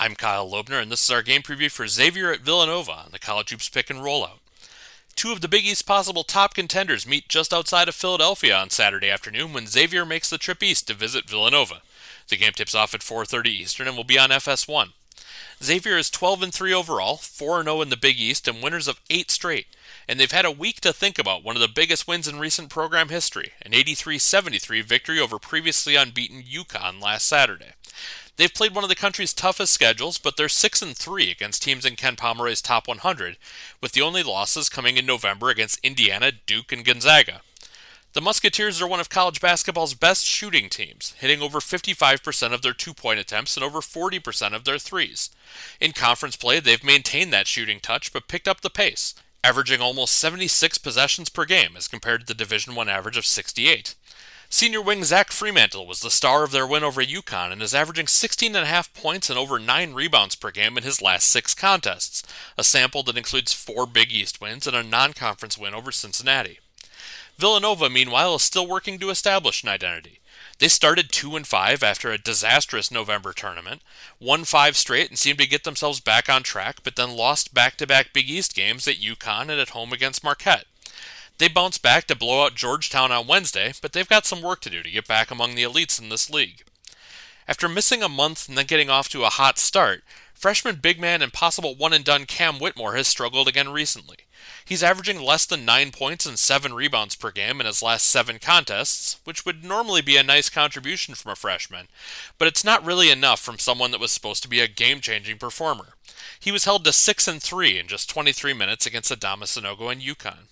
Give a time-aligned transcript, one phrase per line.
[0.00, 3.18] I'm Kyle Lobner, and this is our game preview for Xavier at Villanova on the
[3.18, 4.38] College Hoops Pick and Rollout.
[5.16, 9.10] Two of the Big East possible top contenders meet just outside of Philadelphia on Saturday
[9.10, 11.82] afternoon when Xavier makes the trip east to visit Villanova.
[12.28, 14.92] The game tips off at 4:30 Eastern and will be on FS1.
[15.60, 19.00] Xavier is 12 and 3 overall, 4 0 in the Big East, and winners of
[19.10, 19.66] 8 straight.
[20.06, 22.70] And they've had a week to think about one of the biggest wins in recent
[22.70, 27.72] program history, an 83 73 victory over previously unbeaten UConn last Saturday.
[28.36, 31.84] They've played one of the country's toughest schedules, but they're 6 and 3 against teams
[31.84, 33.36] in Ken Pomeroy's top 100,
[33.80, 37.40] with the only losses coming in November against Indiana, Duke, and Gonzaga.
[38.14, 42.72] The Musketeers are one of college basketball's best shooting teams, hitting over 55% of their
[42.72, 45.30] two point attempts and over 40% of their threes.
[45.80, 49.14] In conference play, they've maintained that shooting touch but picked up the pace,
[49.44, 53.94] averaging almost 76 possessions per game as compared to the Division I average of 68.
[54.50, 58.06] Senior wing Zach Freemantle was the star of their win over UConn and is averaging
[58.06, 62.22] 16.5 points and over 9 rebounds per game in his last six contests,
[62.56, 66.60] a sample that includes four Big East wins and a non conference win over Cincinnati.
[67.36, 70.18] Villanova, meanwhile, is still working to establish an identity.
[70.58, 73.82] They started 2 and 5 after a disastrous November tournament,
[74.18, 77.76] won 5 straight and seemed to get themselves back on track, but then lost back
[77.76, 80.64] to back Big East games at UConn and at home against Marquette.
[81.38, 84.70] They bounced back to blow out Georgetown on Wednesday, but they've got some work to
[84.70, 86.64] do to get back among the elites in this league.
[87.46, 90.02] After missing a month and then getting off to a hot start,
[90.34, 94.16] freshman big man and possible one and done Cam Whitmore has struggled again recently.
[94.64, 98.38] He's averaging less than 9 points and 7 rebounds per game in his last 7
[98.38, 101.86] contests, which would normally be a nice contribution from a freshman,
[102.36, 105.38] but it's not really enough from someone that was supposed to be a game changing
[105.38, 105.94] performer.
[106.38, 110.02] He was held to 6 and 3 in just 23 minutes against Adama Sanogo and
[110.02, 110.48] UConn.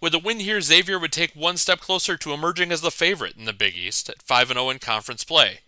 [0.00, 3.36] With a win here, Xavier would take one step closer to emerging as the favorite
[3.36, 5.60] in the Big East at 5 0 in conference play.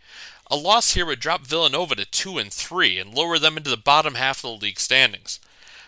[0.48, 3.76] A loss here would drop Villanova to 2 and 3 and lower them into the
[3.76, 5.41] bottom half of the league standings.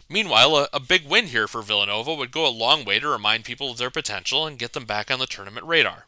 [0.08, 3.44] Meanwhile, a, a, big win here for Villanova would go a long way to remind
[3.44, 6.06] people of their potential and get them back on the tournament radar.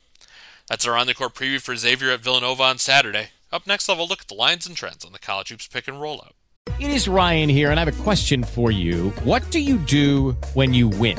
[0.69, 3.29] That's our on the court preview for Xavier at Villanova on Saturday.
[3.53, 5.69] Up next, I'll have a look at the lines and trends on the college hoops
[5.69, 6.33] pick and rollout.
[6.81, 9.11] It is Ryan here, and I have a question for you.
[9.23, 11.19] What do you do when you win?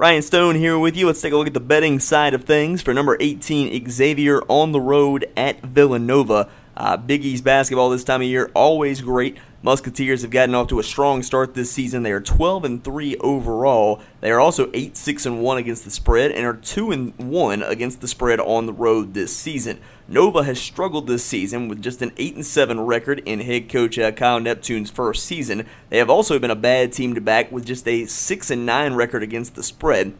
[0.00, 1.08] Ryan Stone here with you.
[1.08, 4.72] Let's take a look at the betting side of things for number 18, Xavier on
[4.72, 6.48] the road at Villanova.
[6.74, 9.36] Uh, Big East basketball this time of year always great.
[9.62, 12.02] Musketeers have gotten off to a strong start this season.
[12.02, 14.00] They are 12 and 3 overall.
[14.22, 17.62] They are also 8 6 and 1 against the spread and are 2 and 1
[17.62, 19.78] against the spread on the road this season.
[20.08, 23.98] Nova has struggled this season with just an 8 and 7 record in head coach
[23.98, 25.66] uh, Kyle Neptune's first season.
[25.90, 28.94] They have also been a bad team to back with just a 6 and 9
[28.94, 30.14] record against the spread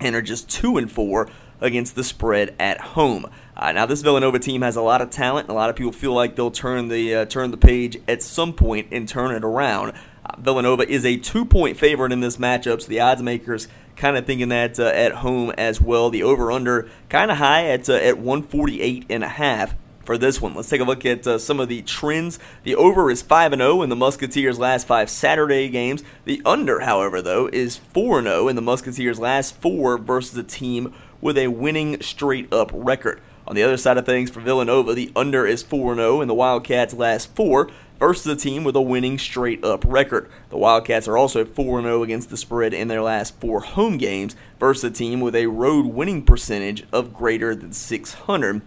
[0.00, 1.30] and are just 2 and 4
[1.62, 3.30] against the spread at home.
[3.56, 5.48] Uh, now, this Villanova team has a lot of talent.
[5.48, 8.54] A lot of people feel like they'll turn the uh, turn the page at some
[8.54, 9.92] point and turn it around.
[10.24, 14.24] Uh, Villanova is a two-point favorite in this matchup, so the odds makers kind of
[14.24, 16.08] thinking that uh, at home as well.
[16.08, 20.54] The over/under kind of high at uh, at 148 and a half for this one.
[20.54, 22.38] Let's take a look at uh, some of the trends.
[22.64, 26.02] The over is 5 0 in the Musketeers' last five Saturday games.
[26.24, 30.94] The under, however, though, is 4 0 in the Musketeers' last four versus a team
[31.20, 33.20] with a winning straight up record.
[33.46, 36.34] On the other side of things, for Villanova, the under is 4 0 in the
[36.34, 40.30] Wildcats' last four versus a team with a winning straight up record.
[40.50, 44.36] The Wildcats are also 4 0 against the spread in their last four home games
[44.60, 48.62] versus a team with a road winning percentage of greater than 600.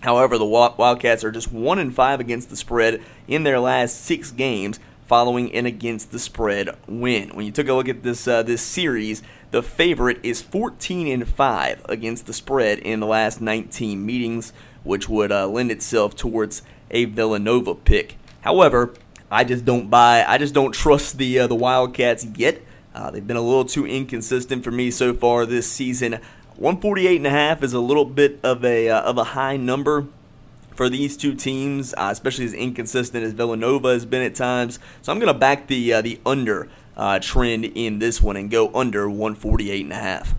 [0.00, 4.78] However, the Wildcats are just 1 5 against the spread in their last six games
[5.08, 7.30] following an against the spread win.
[7.30, 11.26] When you took a look at this uh, this series, the favorite is 14 and
[11.26, 14.52] 5 against the spread in the last 19 meetings,
[14.84, 18.16] which would uh, lend itself towards a Villanova pick.
[18.42, 18.94] However,
[19.30, 20.24] I just don't buy.
[20.26, 22.62] I just don't trust the uh, the Wildcats yet.
[22.94, 26.20] Uh, they've been a little too inconsistent for me so far this season.
[26.56, 30.06] 148 and a half is a little bit of a uh, of a high number
[30.74, 34.78] for these two teams, uh, especially as inconsistent as Villanova has been at times.
[35.02, 36.68] So I'm going to back the uh, the under
[36.98, 40.34] uh, trend in this one and go under 148 and a half.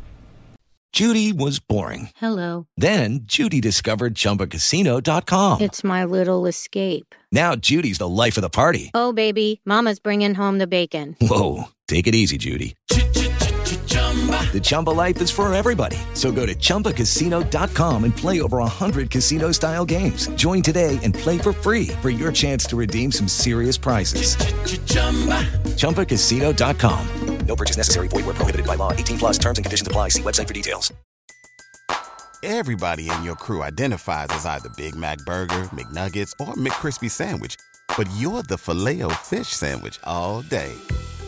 [0.91, 2.09] Judy was boring.
[2.15, 2.67] Hello.
[2.75, 5.61] Then Judy discovered ChumbaCasino.com.
[5.61, 7.13] It's my little escape.
[7.31, 8.91] Now Judy's the life of the party.
[8.93, 11.15] Oh, baby, Mama's bringing home the bacon.
[11.21, 12.75] Whoa, take it easy, Judy.
[14.29, 15.97] The Chumba life is for everybody.
[16.15, 20.27] So go to ChumbaCasino.com and play over 100 casino style games.
[20.29, 24.35] Join today and play for free for your chance to redeem some serious prizes.
[25.75, 27.07] ChumbaCasino.com.
[27.45, 28.07] No purchase necessary.
[28.07, 28.91] Void where prohibited by law.
[28.91, 30.09] 18 plus terms and conditions apply.
[30.09, 30.93] See website for details.
[32.43, 37.57] Everybody in your crew identifies as either Big Mac Burger, McNuggets, or McCrispy Sandwich.
[37.97, 40.73] But you're the filet fish Sandwich all day.